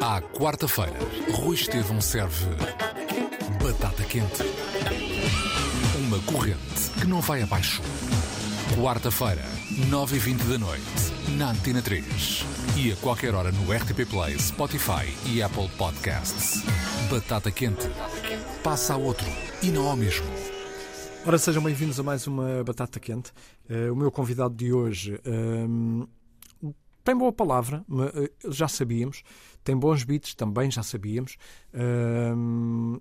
[0.00, 0.98] À quarta-feira,
[1.32, 2.46] Rui Estevão serve
[3.62, 4.42] batata quente.
[5.98, 7.80] Uma corrente que não vai abaixo.
[8.76, 9.44] Quarta-feira,
[9.88, 10.82] 9h20 da noite,
[11.36, 12.44] na Antena 3.
[12.76, 16.64] E a qualquer hora no RTP Play, Spotify e Apple Podcasts.
[17.10, 17.88] Batata quente.
[18.64, 19.26] Passa a outro
[19.62, 20.26] e não ao mesmo.
[21.24, 23.30] Ora, sejam bem-vindos a mais uma Batata Quente.
[23.70, 26.04] Uh, o meu convidado de hoje um,
[27.04, 29.22] tem boa palavra, uh, já sabíamos.
[29.64, 31.36] Tem bons beats, também já sabíamos.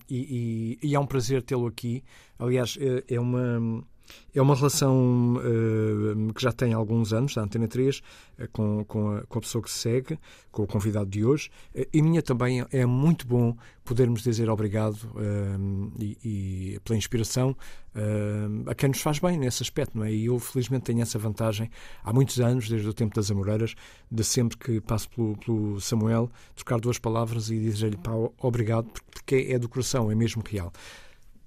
[0.08, 2.04] E, e, e, é um prazer tê-lo aqui.
[2.38, 3.84] Aliás, é, é uma
[4.34, 9.12] é uma relação uh, que já tem alguns anos, da Antena 3, uh, com, com
[9.12, 10.20] a, com, a, pessoa que se segue,
[10.52, 11.50] com o convidado de hoje.
[11.76, 14.98] Uh, e minha também é muito bom podermos dizer obrigado
[16.00, 17.58] e, e, pela inspiração
[18.68, 20.14] a quem nos faz bem nesse aspecto, não é?
[20.14, 21.70] E eu, felizmente, tenho essa vantagem
[22.04, 23.76] há muitos anos, desde o tempo das Amoreiras,
[24.10, 27.98] de sempre que passo pelo, pelo Samuel, trocar duas palavras e dizer-lhe
[28.38, 30.72] obrigado, porque é do coração, é mesmo real.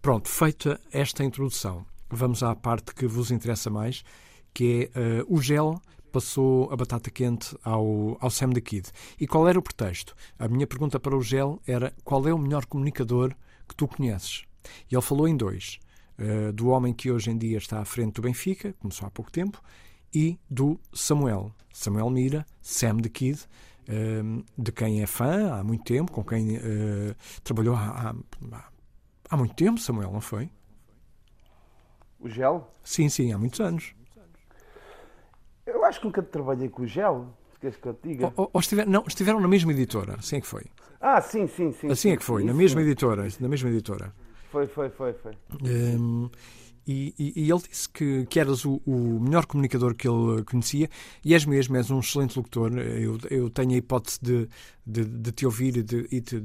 [0.02, 4.04] Pronto, feita esta introdução vamos à parte que vos interessa mais,
[4.52, 5.80] que é uh, o gel
[6.14, 8.88] passou a batata quente ao, ao Sam the Kid.
[9.18, 10.14] E qual era o pretexto?
[10.38, 13.34] A minha pergunta para o gel era qual é o melhor comunicador
[13.68, 14.44] que tu conheces?
[14.88, 15.80] E ele falou em dois.
[16.16, 19.32] Uh, do homem que hoje em dia está à frente do Benfica, começou há pouco
[19.32, 19.60] tempo,
[20.14, 21.52] e do Samuel.
[21.72, 23.40] Samuel Mira, Sam the Kid,
[23.88, 28.14] uh, de quem é fã há muito tempo, com quem uh, trabalhou há,
[28.52, 28.64] há,
[29.30, 30.48] há muito tempo, Samuel, não foi?
[32.24, 32.66] O gel?
[32.82, 33.94] Sim, sim, há muitos anos.
[35.66, 37.28] Eu acho que nunca trabalhei com o gel.
[37.60, 38.32] Queres que eu te diga?
[38.34, 40.64] Ou, ou estiver, não, estiveram na mesma editora, assim é que foi.
[40.98, 41.88] Ah, sim, sim, sim.
[41.88, 44.14] Assim sim, é que foi, sim, na mesma editora, na mesma editora.
[44.50, 45.32] Foi, foi, foi, foi.
[45.62, 46.30] Um,
[46.86, 50.88] e, e, e, ele disse que, que eras o, o, melhor comunicador que ele conhecia
[51.22, 52.72] e és mesmo, és um excelente locutor.
[52.78, 54.48] Eu, eu tenho a hipótese de,
[54.86, 56.42] de, de te ouvir e, de, e, te,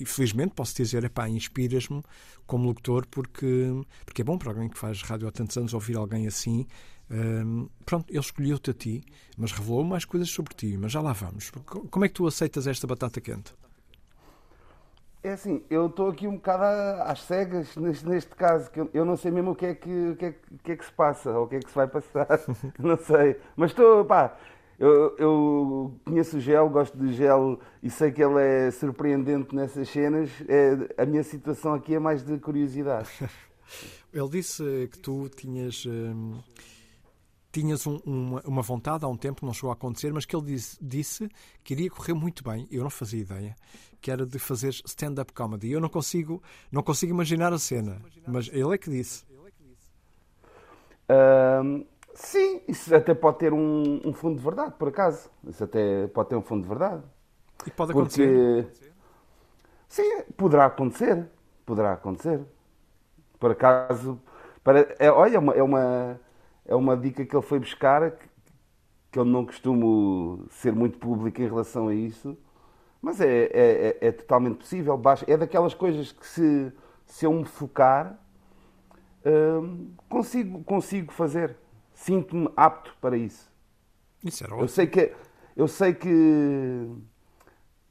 [0.00, 2.02] e felizmente posso dizer, epá, inspiras-me
[2.46, 3.70] como locutor porque,
[4.04, 6.66] porque é bom para alguém que faz rádio há tantos anos ouvir alguém assim.
[7.84, 9.02] Pronto, ele escolheu-te a ti,
[9.36, 10.76] mas revelou mais coisas sobre ti.
[10.78, 11.50] Mas já lá vamos.
[11.50, 13.54] Como é que tu aceitas esta batata quente?
[15.22, 16.62] É assim, eu estou aqui um bocado
[17.02, 20.16] às cegas neste, neste caso, que eu não sei mesmo o que, é que, o,
[20.16, 21.88] que é, o que é que se passa, ou o que é que se vai
[21.88, 22.28] passar,
[22.78, 23.36] não sei.
[23.56, 24.36] Mas estou, pá,
[24.78, 29.88] eu, eu, conheço o Gel, gosto do Gel e sei que ele é surpreendente nessas
[29.88, 30.30] cenas.
[30.48, 33.08] É, a minha situação aqui é mais de curiosidade.
[34.12, 35.84] ele disse que tu tinhas.
[35.84, 36.38] Hum,
[37.50, 40.44] tinhas um, uma, uma, vontade há um tempo, não chegou a acontecer, mas que ele
[40.44, 41.28] disse, disse
[41.64, 43.56] que iria correr muito bem, eu não fazia ideia,
[44.02, 45.72] que era de fazer stand-up comedy.
[45.72, 49.24] Eu não consigo, não consigo imaginar a cena, mas ele é que disse.
[51.10, 55.30] Um, sim, isso até pode ter um, um, fundo de verdade, por acaso.
[55.46, 57.02] Isso até pode ter um fundo de verdade.
[57.66, 58.64] E pode acontecer?
[58.64, 58.90] Porque,
[59.88, 61.26] sim, poderá acontecer.
[61.64, 62.40] Poderá acontecer.
[63.38, 64.20] Por acaso,
[64.64, 66.20] para, é, olha, é uma, é uma,
[66.64, 68.28] é uma dica que ele foi buscar, que,
[69.12, 72.36] que eu não costumo ser muito público em relação a isso
[73.00, 75.00] mas é, é, é, é totalmente possível.
[75.26, 76.72] É daquelas coisas que se,
[77.06, 78.18] se eu me focar,
[79.24, 81.56] hum, consigo, consigo fazer.
[81.98, 83.50] Sinto-me apto para isso.
[84.24, 84.64] Isso era ótimo.
[84.64, 85.12] Eu sei que,
[85.56, 86.88] eu sei que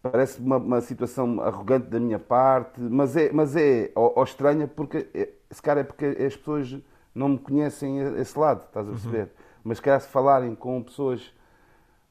[0.01, 4.65] parece uma, uma situação arrogante da minha parte, mas é, mas é ou, ou estranha
[4.65, 6.77] porque é, se calhar é porque as pessoas
[7.13, 8.95] não me conhecem esse lado, estás a uhum.
[8.95, 9.23] perceber?
[9.23, 9.29] Uhum.
[9.65, 11.33] Mas se se falarem com pessoas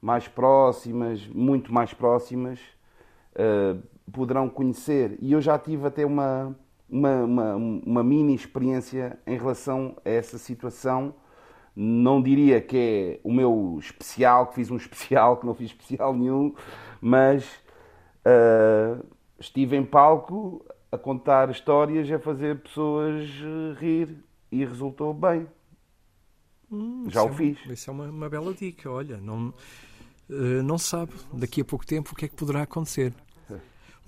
[0.00, 2.60] mais próximas, muito mais próximas,
[3.34, 3.82] uh,
[4.12, 5.16] poderão conhecer.
[5.18, 6.54] E eu já tive até uma,
[6.90, 11.14] uma, uma, uma, mini experiência em relação a essa situação.
[11.78, 16.14] Não diria que é o meu especial, que fiz um especial, que não fiz especial
[16.14, 16.54] nenhum,
[17.02, 17.44] mas
[18.24, 19.04] uh,
[19.38, 25.46] estive em palco a contar histórias, a fazer pessoas eh, rir e resultou bem.
[26.70, 27.58] Hum, Já o é, fiz.
[27.66, 29.52] Isso é uma, uma bela dica, olha, não,
[30.30, 33.12] uh, não sabe daqui a pouco tempo o que é que poderá acontecer.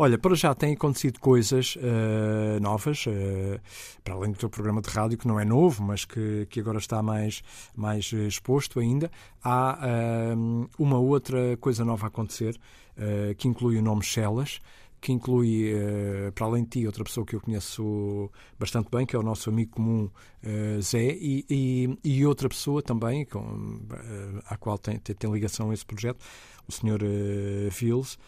[0.01, 3.61] Olha, para já têm acontecido coisas uh, novas, uh,
[4.05, 6.79] para além do teu programa de rádio, que não é novo, mas que, que agora
[6.79, 7.43] está mais,
[7.75, 9.11] mais exposto ainda.
[9.43, 9.77] Há
[10.37, 12.57] uh, uma outra coisa nova a acontecer,
[13.37, 14.59] que inclui o nome Chelas,
[15.01, 15.73] que inclui,
[16.35, 18.29] para além de ti, outra pessoa que eu conheço
[18.59, 20.11] bastante bem, que é o nosso amigo comum
[20.83, 23.79] Zé, e, e, e, outra pessoa também, com,
[24.47, 26.19] à qual tem, tem, tem, ligação a esse projeto,
[26.67, 26.99] o Sr.
[27.71, 28.19] Vils,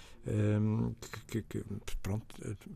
[1.29, 1.65] que, que,
[2.03, 2.25] pronto,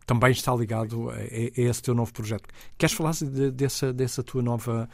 [0.06, 1.20] também está ligado a, a,
[1.56, 2.48] esse teu novo projeto.
[2.78, 4.88] Queres falar de, dessa, dessa tua nova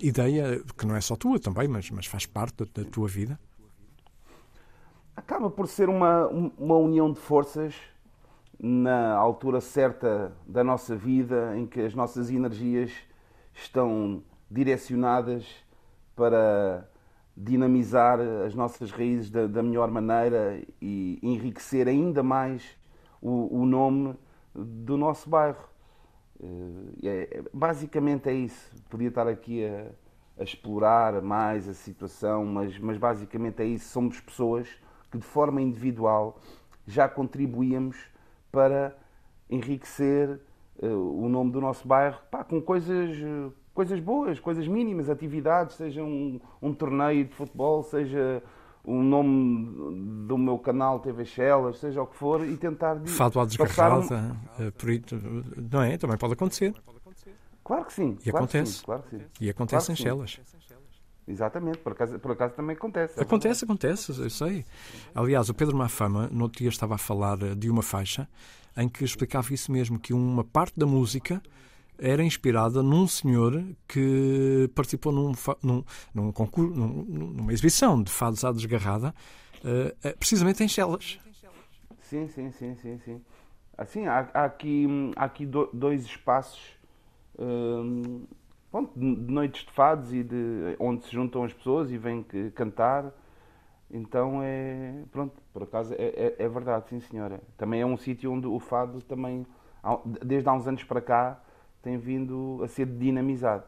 [0.00, 3.38] ideia, que não é só tua também, mas, mas faz parte da, da tua vida?
[5.16, 7.74] acaba por ser uma, uma união de forças
[8.58, 12.92] na altura certa da nossa vida, em que as nossas energias
[13.52, 15.46] estão direcionadas
[16.14, 16.88] para
[17.36, 22.76] dinamizar as nossas raízes da, da melhor maneira e enriquecer ainda mais
[23.20, 24.14] o, o nome
[24.54, 25.68] do nosso bairro.
[26.40, 28.70] Eh, é, basicamente é isso.
[28.88, 29.86] Podia estar aqui a,
[30.38, 33.88] a, explorar mais a situação, mas, mas basicamente é isso.
[33.88, 34.68] Somos pessoas
[35.10, 36.38] que de forma individual
[36.86, 37.96] já contribuíamos
[38.52, 38.96] para
[39.50, 40.40] enriquecer
[40.82, 43.16] uh, o nome do nosso bairro pá, com coisas
[43.74, 48.42] coisas boas, coisas mínimas, atividades, seja um, um torneio de futebol, seja
[48.84, 53.00] o nome do meu canal TV Shellas, seja o que for, e tentar...
[53.06, 54.64] Fado à desgarrada, um...
[54.64, 55.02] Eh, por aí,
[55.72, 55.96] não é?
[55.98, 56.74] Também pode acontecer.
[57.64, 58.18] Claro que sim.
[58.20, 58.72] E claro acontece.
[58.72, 59.20] Sim, claro sim.
[59.40, 60.40] E acontece claro em Shellas.
[61.26, 63.18] Exatamente, por acaso, por acaso também acontece.
[63.18, 64.66] É acontece, acontece, eu sei.
[65.14, 68.28] Aliás, o Pedro Mafama, no outro dia estava a falar de uma faixa
[68.76, 71.42] em que explicava isso mesmo, que uma parte da música
[71.98, 75.32] era inspirada num senhor que participou num,
[75.62, 79.14] num, num concurso, num, numa exibição de fados à desgarrada,
[79.60, 81.18] uh, precisamente em Chelas.
[82.00, 83.20] Sim, sim, sim, sim, sim.
[83.76, 84.86] Assim, há, há aqui,
[85.16, 86.60] há aqui dois espaços
[87.38, 88.24] um,
[88.70, 92.24] bom, de noites de fados e de, onde se juntam as pessoas e vêm
[92.54, 93.12] cantar.
[93.90, 95.02] Então é.
[95.10, 97.40] Pronto, por acaso é, é, é verdade, sim senhora.
[97.56, 99.46] Também é um sítio onde o fado também,
[100.24, 101.40] desde há uns anos para cá,
[101.84, 103.64] tem vindo a ser dinamizado.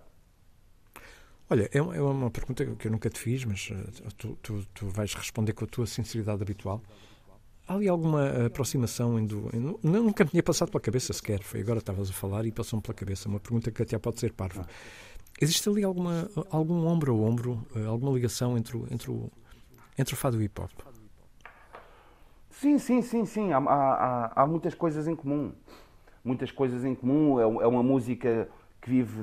[1.48, 4.66] Olha, é uma, é uma pergunta que eu nunca te fiz, mas uh, tu, tu,
[4.74, 6.82] tu, vais responder com a tua sinceridade habitual.
[7.68, 9.18] Há ali alguma aproximação?
[9.18, 11.42] Indo, indo, nunca me tinha passado pela cabeça sequer.
[11.42, 13.28] Foi agora estavas a falar e passou-me pela cabeça.
[13.28, 14.66] Uma pergunta que até pode ser parva.
[15.40, 19.30] Existe ali alguma, algum ombro a ombro, uh, alguma ligação entre o, entre o,
[19.96, 20.70] entre o fado e o hip hop?
[22.50, 23.52] Sim, sim, sim, sim.
[23.52, 25.52] Há, há, há muitas coisas em comum
[26.26, 27.38] muitas coisas em comum.
[27.38, 28.48] É, é uma música
[28.80, 29.22] que vive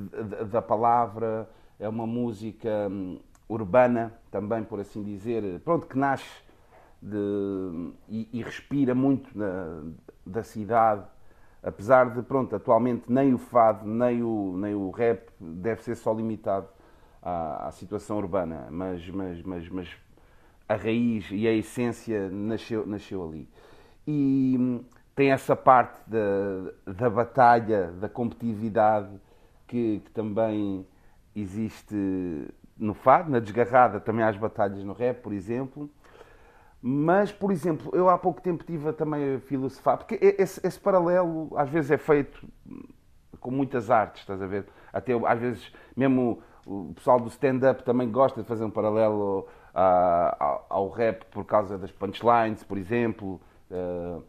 [0.51, 5.59] da palavra, é uma música hum, urbana também, por assim dizer.
[5.61, 6.43] Pronto, que nasce
[7.01, 9.83] de, e, e, respira muito na,
[10.25, 11.03] da cidade.
[11.61, 16.13] Apesar de, pronto, atualmente nem o fado, nem o, nem o rap deve ser só
[16.13, 16.67] limitado
[17.21, 19.97] à, à situação urbana, mas, mas, mas, mas
[20.67, 23.47] a raiz e a essência nasceu, nasceu ali.
[24.05, 24.83] E hum,
[25.15, 29.09] tem essa parte da, da batalha, da competitividade
[29.67, 30.87] que, que, também
[31.35, 31.95] existe
[32.77, 35.89] no fado, na desgarrada também há as batalhas no rap, por exemplo.
[36.81, 41.49] Mas, por exemplo, eu há pouco tempo tive também a filosofar, porque esse, esse paralelo
[41.55, 42.45] às vezes é feito
[43.39, 44.65] com muitas artes, estás a ver?
[44.91, 50.65] Até às vezes, mesmo o pessoal do stand-up também gosta de fazer um paralelo ao,
[50.69, 53.39] ao, rap por causa das punchlines, por exemplo.
[53.69, 54.23] Uh,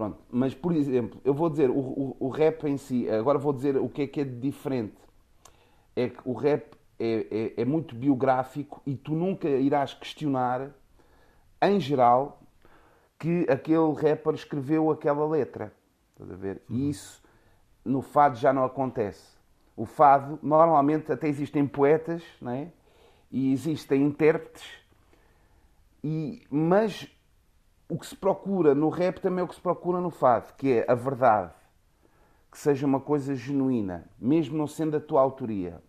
[0.00, 0.18] Pronto.
[0.30, 3.76] Mas, por exemplo, eu vou dizer, o, o, o, rap em si, agora vou dizer
[3.76, 4.96] o que é que é diferente.
[5.94, 10.70] É que o rap é, é, é muito biográfico e tu nunca irás questionar,
[11.60, 12.40] em geral,
[13.18, 15.70] que aquele rapper escreveu aquela letra.
[16.12, 16.62] Estás a ver?
[16.70, 16.88] E uhum.
[16.88, 17.22] isso
[17.84, 19.36] no fado já não acontece.
[19.76, 22.68] O fado, normalmente, até existem poetas, não é?
[23.30, 24.64] E existem intérpretes,
[26.02, 27.06] e, mas
[27.90, 30.72] o que se procura no rap também é o que se procura no fado, que
[30.74, 31.52] é a verdade,
[32.50, 35.82] que seja uma coisa genuína, mesmo não sendo a tua autoria.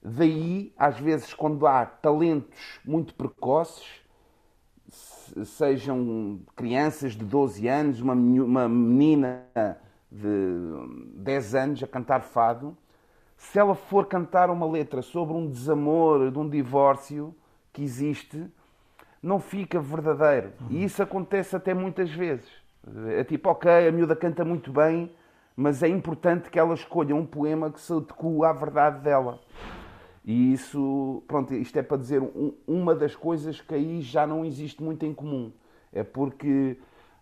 [0.00, 4.02] Daí, às vezes, quando há talentos muito precoces,
[5.44, 8.14] sejam crianças de 12 anos, uma
[8.68, 9.44] menina
[10.12, 10.28] de
[11.16, 12.76] 10 anos a cantar fado,
[13.36, 17.34] se ela for cantar uma letra sobre um desamor, de um divórcio
[17.72, 18.48] que existe,
[19.24, 20.52] não fica verdadeiro.
[20.68, 22.46] E isso acontece até muitas vezes.
[23.08, 25.10] É tipo, ok, a miúda canta muito bem,
[25.56, 29.40] mas é importante que ela escolha um poema que se adequa à verdade dela.
[30.22, 34.44] E isso, pronto, isto é para dizer um, uma das coisas que aí já não
[34.44, 35.50] existe muito em comum.
[35.90, 36.76] É porque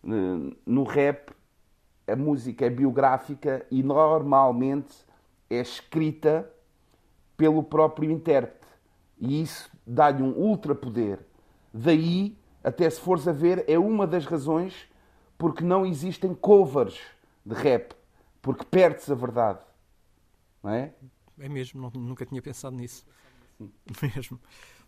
[0.04, 1.30] eh, no rap
[2.08, 4.92] a música é biográfica e normalmente
[5.48, 6.50] é escrita
[7.36, 8.66] pelo próprio intérprete.
[9.20, 11.20] E isso dá-lhe um ultrapoder.
[11.72, 14.74] Daí, até se fores a ver, é uma das razões
[15.38, 17.00] porque não existem covers
[17.44, 17.94] de rap,
[18.40, 19.60] porque perde-se a verdade.
[20.62, 20.92] Não é?
[21.38, 23.04] É mesmo, nunca tinha pensado nisso.
[24.02, 24.40] Mesmo.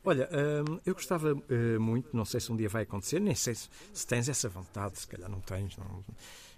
[0.04, 3.54] Olha, hum, eu gostava uh, muito, não sei se um dia vai acontecer, nem sei
[3.54, 3.68] se,
[4.06, 5.76] tens essa vontade, se calhar não tens.
[5.78, 6.04] Não.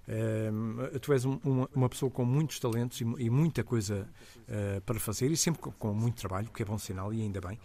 [0.09, 1.39] Uh, tu és um,
[1.75, 4.09] uma, pessoa com muitos talentos e, muita coisa
[4.49, 7.41] uh, para fazer e sempre com, com, muito trabalho, que é bom sinal e ainda
[7.41, 7.59] bem.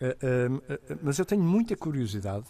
[0.00, 2.46] Uh, uh, mas eu tenho muita curiosidade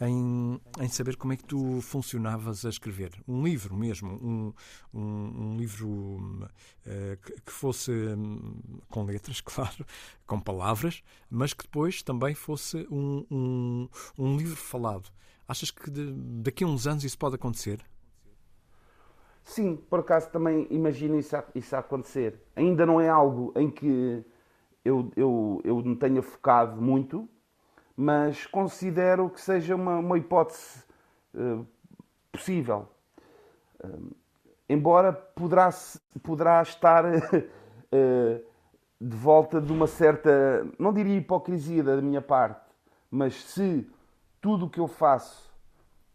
[0.00, 3.12] em, em saber como é que tu funcionavas a escrever.
[3.26, 4.52] Um livro mesmo, um,
[4.94, 9.84] um, um livro uh, que, que, fosse um, com letras, claro,
[10.26, 15.10] com palavras, mas que depois também fosse um, um, livro falado.
[15.46, 17.84] Achas que de, daqui a uns anos isso pode acontecer?
[19.42, 22.38] Sim, por acaso também imagino isso, isso a acontecer.
[22.54, 24.22] Ainda não é algo em que
[24.88, 27.28] eu, eu, eu me tenha focado muito,
[27.96, 30.82] mas considero que seja uma, uma hipótese
[31.34, 31.66] uh,
[32.32, 32.88] possível.
[33.84, 34.16] Uh,
[34.68, 35.68] embora poderá,
[36.22, 37.10] poderá estar uh,
[39.00, 42.66] de volta de uma certa, não diria hipocrisia da minha parte,
[43.10, 43.88] mas se
[44.40, 45.52] tudo o que eu faço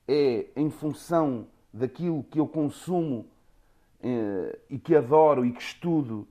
[0.08, 3.26] é em função daquilo que eu consumo
[4.02, 6.28] eh, e que adoro e que estudo,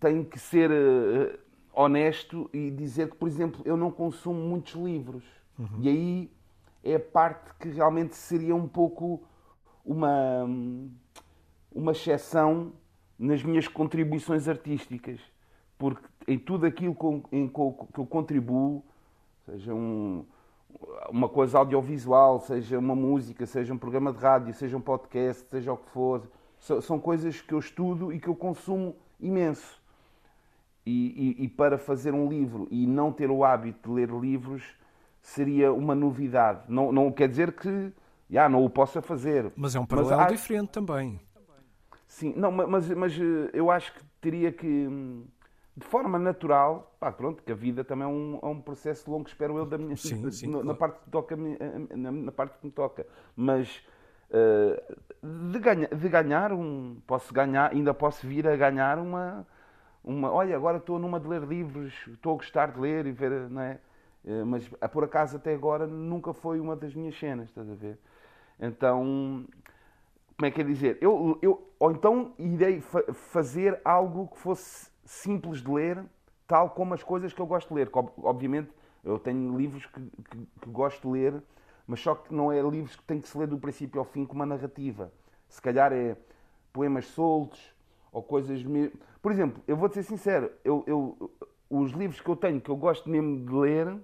[0.00, 1.38] tenho que ser eh,
[1.72, 5.24] honesto e dizer que, por exemplo, eu não consumo muitos livros.
[5.58, 5.80] Uhum.
[5.80, 6.32] E aí
[6.82, 9.22] é a parte que realmente seria um pouco
[9.84, 10.46] uma,
[11.72, 12.72] uma exceção
[13.18, 15.20] nas minhas contribuições artísticas.
[15.76, 16.94] Porque em tudo aquilo
[17.30, 17.60] em que
[18.00, 18.84] eu contribuo,
[19.46, 20.24] seja um,
[21.08, 25.72] uma coisa audiovisual, seja uma música, seja um programa de rádio, seja um podcast, seja
[25.72, 26.28] o que for.
[26.58, 29.78] São coisas que eu estudo e que eu consumo imenso.
[30.86, 34.62] E, e, e, para fazer um livro e não ter o hábito de ler livros
[35.20, 36.62] seria uma novidade.
[36.66, 37.92] Não, não quer dizer que
[38.30, 39.52] já não o possa fazer.
[39.54, 41.20] Mas é um paralelo diferente também.
[42.06, 45.26] Sim, não, mas, mas eh, eu acho que teria que hum,
[45.78, 49.28] de forma natural, pá, pronto, que a vida também é um, é um processo longo,
[49.28, 50.76] espero eu, da minha sim, sim, na, claro.
[50.76, 53.06] parte que toca, na, na, parte que me toca.
[53.36, 53.80] Mas
[54.30, 54.96] uh,
[55.58, 57.00] de, ganha, de ganhar um.
[57.06, 59.46] Posso ganhar, ainda posso vir a ganhar uma.
[60.02, 63.50] uma olha, agora estou numa de ler livros, estou a gostar de ler e ver,
[63.50, 63.78] não é?
[64.24, 67.98] Uh, mas por acaso até agora nunca foi uma das minhas cenas, estás a ver?
[68.60, 69.46] Então,
[70.36, 70.98] como é que é dizer?
[71.00, 76.04] Eu, eu, ou então irei fa fazer algo que fosse simples de ler,
[76.46, 77.90] tal como as coisas que eu gosto de ler.
[77.92, 78.70] Obviamente,
[79.04, 81.42] eu tenho livros que, que, que gosto de ler,
[81.86, 84.26] mas só que não é livros que tem que se ler do princípio ao fim
[84.26, 85.12] com uma narrativa.
[85.48, 86.16] Se calhar é
[86.72, 87.60] poemas soltos
[88.12, 88.62] ou coisas.
[89.22, 91.30] Por exemplo, eu vou-te ser sincero, eu, eu,
[91.68, 93.96] os livros que eu tenho que eu gosto mesmo de ler.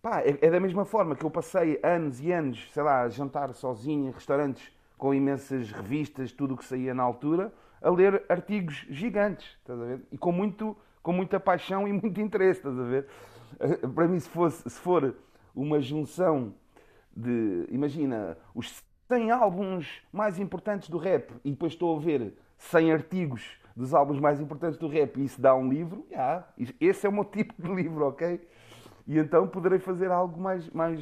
[0.00, 3.08] Pá, é, é da mesma forma que eu passei anos e anos, sei lá, a
[3.08, 8.24] jantar sozinho em restaurantes com imensas revistas, tudo o que saía na altura a ler
[8.28, 10.00] artigos gigantes, estás a ver?
[10.10, 13.06] E com, muito, com muita paixão e muito interesse, estás a ver?
[13.94, 15.14] Para mim, se, fosse, se for
[15.54, 16.54] uma junção
[17.16, 22.92] de, imagina, os 100 álbuns mais importantes do rap e depois estou a ver 100
[22.92, 26.46] artigos dos álbuns mais importantes do rap e isso dá um livro, yeah,
[26.78, 28.46] esse é o meu tipo de livro, ok?
[29.06, 31.00] E então poderei fazer algo mais, mais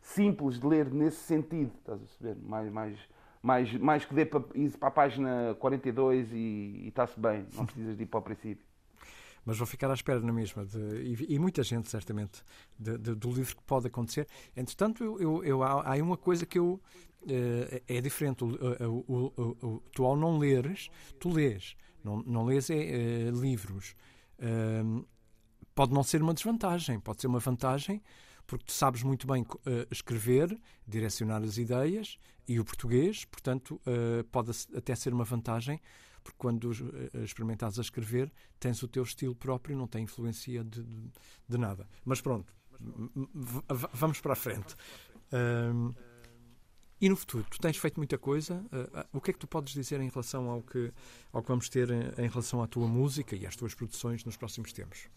[0.00, 2.36] simples de ler nesse sentido, estás a perceber?
[2.44, 2.98] Mais, mais,
[3.40, 7.96] mais, mais que dê para ir para a página 42 e está-se bem, não precisas
[7.96, 8.66] de ir para o princípio.
[9.44, 12.42] Mas vou ficar à espera na mesma, de, e, e, muita gente, certamente,
[12.78, 14.26] de, de, do livro que pode acontecer.
[14.56, 16.80] Entretanto, eu, eu, eu há, há, uma coisa que eu.
[17.22, 18.44] Uh, é diferente.
[18.44, 21.76] O, o, o, tu, ao não leres, tu lês.
[22.02, 23.94] Não, não lês é, uh, livros.
[25.74, 28.02] Pode não ser uma desvantagem, pode ser uma vantagem
[28.46, 34.24] porque tu sabes muito bem uh, escrever, direcionar as ideias e o português, portanto, uh,
[34.24, 35.80] pode até ser uma vantagem,
[36.24, 40.82] porque quando uh, experimentares a escrever, tens o teu estilo próprio, não tem influência de,
[40.82, 41.10] de,
[41.48, 41.86] de nada.
[42.04, 42.52] Mas pronto,
[43.92, 44.74] vamos para a frente.
[47.00, 48.64] e no futuro, tu tens feito muita coisa.
[49.12, 50.92] o que é que tu podes dizer em relação ao que,
[51.32, 54.36] ao que vamos ter em, em relação à tua música e às tuas produções nos
[54.36, 55.08] próximos tempos?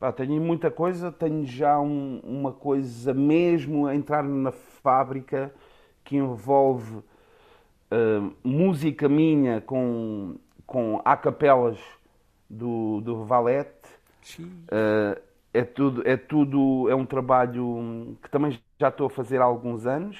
[0.00, 5.54] Pá, tenho muita coisa, tenho já um, uma coisa mesmo a entrar na fábrica
[6.02, 7.02] que envolve
[7.90, 11.78] uh, música minha com, com acapelas
[12.48, 13.70] do, do Valete.
[14.38, 15.20] Uh,
[15.52, 19.84] é tudo, é tudo, é um trabalho que também já estou a fazer há alguns
[19.84, 20.16] anos,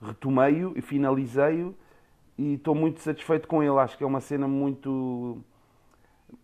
[0.00, 1.74] retomei-o e finalizei-o
[2.38, 3.76] e estou muito satisfeito com ele.
[3.78, 5.38] Acho que é uma cena muito.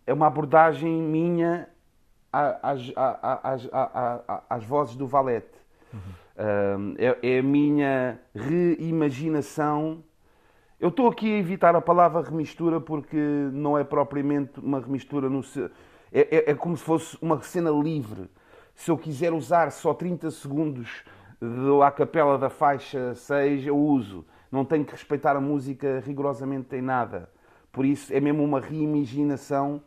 [0.06, 1.68] É uma abordagem minha
[2.32, 5.46] às, às, às, às vozes do Valete.
[5.92, 6.94] Uhum.
[6.98, 10.02] É, é, a minha reimaginação.
[10.80, 13.16] Eu estou aqui a evitar a palavra remistura porque
[13.52, 15.40] não é propriamente uma remistura no.
[16.12, 18.28] É, é, é como se fosse uma cena livre.
[18.74, 21.04] Se eu quiser usar só 30 segundos
[21.40, 24.24] da capela da faixa 6, eu uso.
[24.50, 27.30] Não tenho que respeitar a música rigorosamente em nada.
[27.72, 29.80] Por isso é mesmo uma reimaginação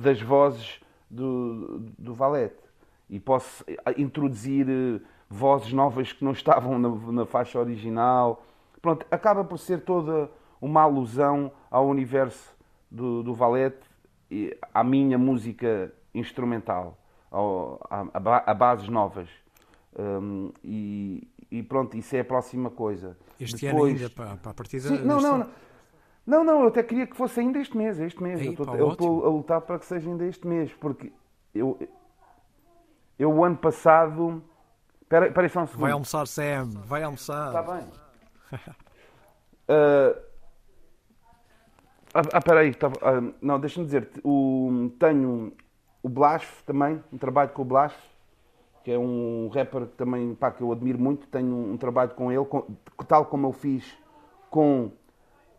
[0.00, 2.62] das vozes do, do Valete.
[3.10, 3.64] e posso
[3.96, 4.66] introduzir
[5.28, 8.44] vozes novas que não estavam na, na faixa original.
[8.84, 12.54] Pronto, acaba por ser toda uma alusão ao universo
[12.90, 13.80] do, do Valete
[14.30, 16.98] e à minha música instrumental,
[17.30, 19.30] ao, a, a, bases novas.
[19.98, 23.16] Um, e, e, pronto, isso é a próxima coisa.
[23.40, 23.94] Este Depois...
[23.94, 24.88] ano ainda, para, para a partida?
[24.88, 25.50] Sim, não, não, não,
[26.26, 27.98] não, não, eu até queria que fosse ainda este mês.
[27.98, 28.38] Este mês.
[28.44, 31.10] Eu estou a lutar para que seja ainda este mês, porque
[31.54, 31.78] eu,
[33.18, 34.44] eu o ano passado.
[35.00, 35.80] Espera, espera só um segundo.
[35.80, 37.46] Vai almoçar, Sam, vai almoçar.
[37.46, 38.03] Está bem.
[38.52, 40.16] Uh,
[42.14, 42.72] ah, ah, peraí,
[43.02, 44.20] ah, não, deixa-me dizer-te.
[44.98, 45.52] Tenho
[46.02, 47.96] o Blasf também, um trabalho com o Blasf,
[48.84, 51.26] que é um rapper que também pá, que eu admiro muito.
[51.28, 52.66] Tenho um, trabalho com ele, com,
[53.08, 53.96] tal como eu fiz
[54.50, 54.90] com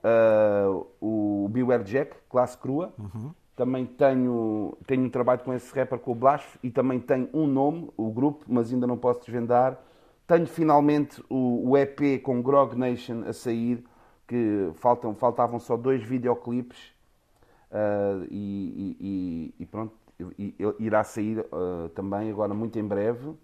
[0.04, 2.94] uh, o Beware Jack, classe crua.
[3.00, 3.32] Uhum.
[3.56, 7.48] Também tenho, tenho um trabalho com esse rapper, com o Blasf, e também tenho um
[7.48, 9.80] nome, o grupo, mas ainda não posso desvendar.
[10.28, 13.84] Tenho finalmente o, o EP com Grog Nation a sair
[14.28, 16.80] que faltam, faltavam só dois videoclipes
[17.72, 19.94] uh, e, e, e, pronto,
[20.80, 23.28] irá sair uh, também agora muito em breve.
[23.28, 23.38] Uh,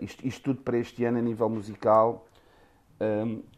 [0.00, 2.26] isto, isto, tudo para este ano a nível musical.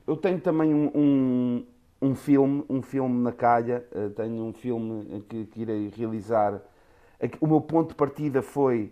[0.07, 1.67] eu tenho também um, um,
[2.01, 6.63] um, filme, um filme na calha, tenho um filme que, que irei realizar.
[7.39, 8.91] O meu ponto de partida foi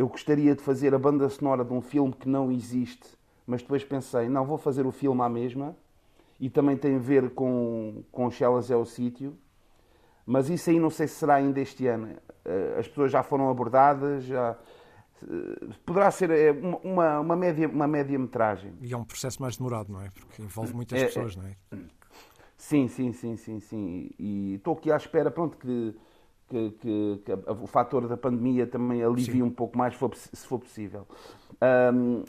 [0.00, 3.06] eu gostaria de fazer a banda sonora de um filme que não existe,
[3.46, 5.76] mas depois pensei, não, vou fazer o filme à mesma
[6.40, 9.36] e também tem a ver com, com Chelas é o sítio.
[10.24, 12.16] Mas isso aí não sei se será ainda este ano.
[12.46, 14.56] Eh, as pessoas já foram abordadas, já,
[15.22, 16.52] eh, poderá ser eh,
[16.82, 18.72] uma, uma, média, uma média metragem.
[18.80, 20.08] E é um processo mais demorado, não é?
[20.08, 21.56] Porque envolve muitas é, pessoas, não é?
[22.56, 24.10] Sim, sim, sim, sim, sim.
[24.18, 25.94] E estou aqui à espera, pronto, que,
[26.50, 29.42] que, que, que o fator da pandemia também alivie sim.
[29.42, 31.06] um pouco mais, se for possível.
[31.94, 32.24] Um,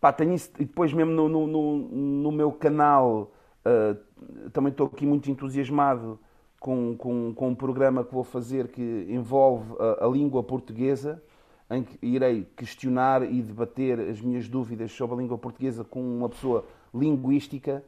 [0.00, 3.30] pá, tenho isso, e depois mesmo no, no, no, no meu canal
[3.66, 6.20] Uh, também estou aqui muito entusiasmado
[6.60, 11.20] com, com, com um programa que vou fazer que envolve a, a, língua portuguesa,
[11.68, 16.28] em que irei questionar e debater as minhas dúvidas sobre a língua portuguesa com uma
[16.28, 17.82] pessoa linguística.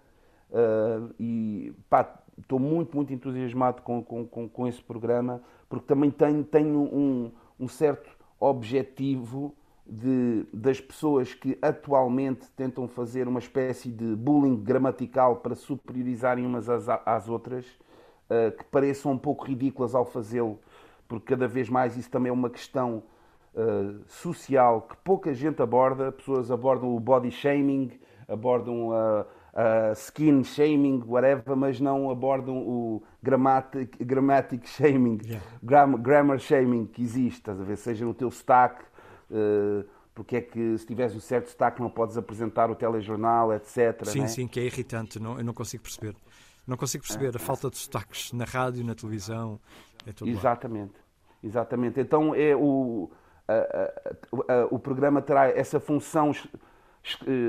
[0.50, 6.10] Uh, e pá, estou muito, muito entusiasmado com, com, com, com, esse programa, porque também
[6.10, 9.54] tenho, tenho um, um certo objetivo
[9.86, 16.68] de, das pessoas que atualmente tentam fazer uma espécie de bullying gramatical para superiorizarem umas
[16.68, 20.58] às, às outras, uh, que pareçam um pouco ridículas ao fazê-lo,
[21.08, 23.02] porque cada vez mais isso também é uma questão
[23.54, 26.12] uh, social que pouca gente aborda.
[26.12, 27.90] Pessoas abordam o body shaming,
[28.28, 29.26] abordam a,
[29.58, 35.44] a skin shaming, whatever, mas não abordam o grammatic, grammatic shaming, yeah.
[36.00, 37.76] grammar shaming que existe, estás a ver?
[37.76, 38.84] Seja no teu sotaque
[39.32, 44.04] eh, porque é que se tiveres um certo destaque não podes apresentar o telejornal, etc.
[44.04, 44.28] Sim, né?
[44.28, 46.14] sim, que é irritante, não, eu não consigo perceber.
[46.64, 49.58] Não consigo perceber a falta de destaques na rádio, na televisão.
[50.06, 51.48] É tudo Exatamente, lá.
[51.48, 51.98] exatamente.
[51.98, 53.10] Então é o,
[53.48, 56.32] a, a, a, o programa terá essa função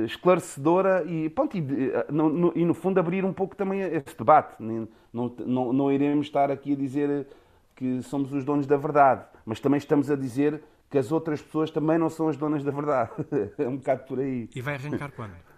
[0.05, 1.61] esclarecedora e, pronto, e,
[2.09, 4.55] no, no, e, no, fundo abrir um pouco também esse debate.
[4.59, 7.27] Não, não, não iremos estar aqui a dizer
[7.75, 11.71] que somos os donos da verdade, mas também estamos a dizer que as outras pessoas
[11.71, 13.11] também não são as donas da verdade.
[13.57, 14.49] é um bocado por aí.
[14.55, 15.33] E vai arrancar quando?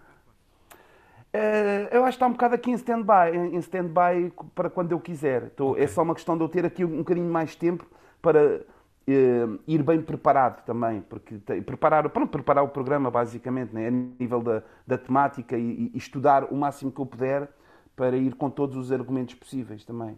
[1.90, 5.44] Eu acho que está um bocado aqui em stand-by, em stand-by para quando eu quiser.
[5.44, 5.84] Então, okay.
[5.84, 7.86] É só uma questão de eu ter aqui um bocadinho mais tempo
[8.20, 8.60] para
[9.08, 13.90] uh, ir bem preparado também, porque te, preparar, pronto, preparar o programa basicamente, né, a
[13.90, 17.50] nível da, da temática e, e, estudar o máximo que eu puder
[17.96, 20.16] para ir com todos os argumentos possíveis também.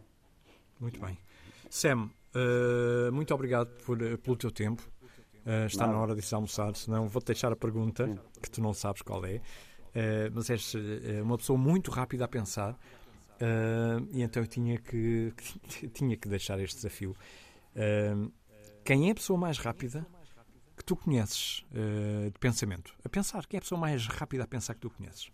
[0.78, 1.18] Muito bem.
[1.70, 4.82] Sam, uh, muito obrigado por, pelo teu tempo.
[5.44, 5.92] Uh, está Nada.
[5.92, 8.18] na hora de se almoçar, senão vou-te deixar a pergunta, Sim.
[8.40, 9.40] que tu não sabes qual é.
[10.32, 10.74] Mas és
[11.22, 12.76] uma pessoa muito rápida a pensar
[14.10, 15.32] e então eu tinha que,
[15.94, 17.14] tinha que deixar este desafio.
[18.84, 20.06] Quem é a pessoa mais rápida
[20.76, 22.94] que tu conheces de pensamento?
[23.04, 25.30] A pensar, quem é a pessoa mais rápida a pensar que tu conheces?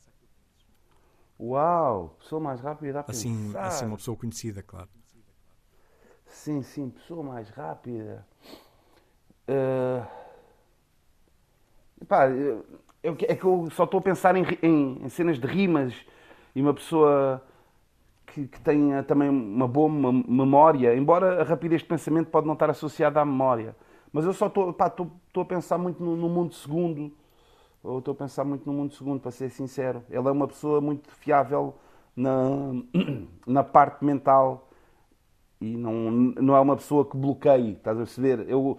[1.39, 3.67] Uau, pessoa mais rápida a assim, pensar.
[3.67, 4.89] Assim, uma pessoa conhecida, claro.
[6.27, 8.27] Sim, sim, pessoa mais rápida.
[9.49, 10.07] Uh,
[12.07, 15.95] pá, eu, é que eu só estou a pensar em, em, em, cenas de rimas
[16.55, 17.43] e uma pessoa
[18.33, 22.71] que, que tenha também uma boa memória, embora a rapidez de pensamento pode não estar
[22.71, 23.77] associada à memória.
[24.13, 24.75] Mas eu só estou,
[25.37, 27.13] a pensar muito no, no mundo segundo,
[27.83, 30.03] ou estou a pensar muito no mundo segundo, para ser sincero.
[30.11, 31.75] Ele é uma pessoa muito fiável
[32.17, 32.73] na,
[33.47, 34.69] na parte mental
[35.61, 38.47] e não, não é uma pessoa que bloqueie, estás a perceber?
[38.49, 38.79] Eu,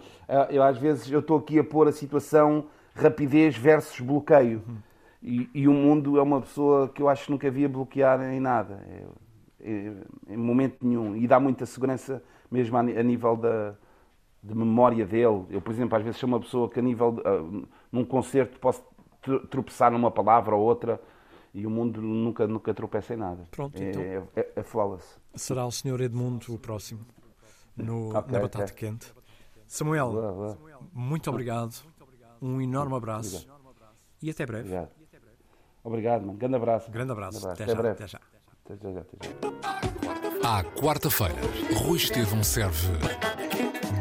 [0.50, 4.64] eu às vezes eu estou aqui a pôr a situação rapidez versus bloqueio.
[4.68, 4.78] Uhum.
[5.24, 8.40] E, e, o mundo é uma pessoa que eu acho que nunca havia bloquear em
[8.40, 9.04] nada, é,
[10.28, 11.16] em momento nenhum.
[11.16, 13.76] E dá muita segurança mesmo a, nível da,
[14.42, 15.46] de memória dele.
[15.50, 18.60] Eu, por exemplo, às vezes sou uma pessoa que a nível, de, uh, num concerto,
[18.60, 18.84] posso
[19.50, 21.00] tropeçar numa palavra ou outra
[21.54, 23.48] e o mundo nunca, nunca tropeça em nada.
[23.52, 24.02] Pronto, é, então.
[24.02, 25.18] É, é, é flawless.
[25.36, 26.02] Será o Sr.
[26.02, 27.06] Edmundo o próximo
[27.76, 28.90] no, okay, na Batata okay.
[28.90, 29.14] Quente.
[29.68, 30.58] Samuel,
[30.92, 31.74] muito obrigado.
[32.42, 33.38] Um enorme abraço.
[33.38, 33.62] Obrigado.
[34.22, 34.68] E até breve.
[34.68, 34.92] Obrigado.
[35.84, 36.38] Obrigado, mano.
[36.38, 36.92] Grande abraço.
[36.92, 37.40] Grande abraço.
[37.40, 37.64] Grande abraço.
[37.64, 38.22] Até, até, já, até, já.
[38.70, 39.00] Até já.
[39.02, 39.18] Até
[40.42, 40.58] já.
[40.60, 41.36] À quarta-feira,
[41.76, 42.88] Rui Estevão serve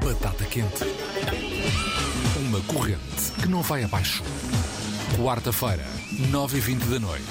[0.03, 0.85] batata quente.
[2.37, 4.23] Uma corrente que não vai abaixo.
[5.17, 5.85] Quarta-feira,
[6.31, 7.25] 9h20 da noite,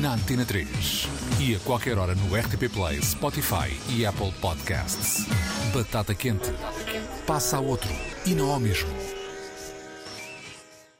[0.00, 1.08] na Antena 3.
[1.40, 5.26] E a qualquer hora no RTP Play, Spotify e Apple Podcasts.
[5.74, 6.52] Batata quente.
[7.26, 7.90] Passa a outro
[8.24, 9.11] e não ao mesmo.